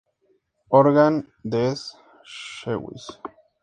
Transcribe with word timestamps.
Organ 0.69 1.27
des 1.43 1.95
Schweiz. 2.23 3.21